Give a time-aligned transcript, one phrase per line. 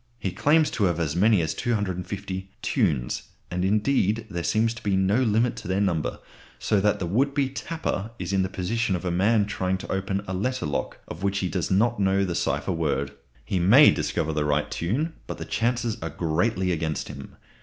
[0.17, 4.95] He claims to have as many as 250 "tunes"; and, indeed, there seems to be
[4.95, 6.17] no limit to their number,
[6.57, 9.91] so that the would be "tapper" is in the position of a man trying to
[9.91, 13.11] open a letter lock of which he does not know the cipher word.
[13.45, 17.35] He may discover the right tune, but the chances are greatly against him.